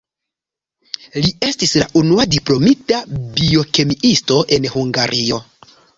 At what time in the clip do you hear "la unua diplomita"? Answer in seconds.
1.81-3.03